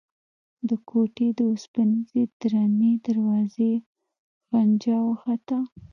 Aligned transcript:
د 0.69 0.71
کوټې 0.89 1.27
د 1.37 1.39
اوسپنيزې 1.51 2.23
درنې 2.41 2.91
دروازې 3.05 3.71
غنجا 4.51 4.97
وخته. 5.07 5.57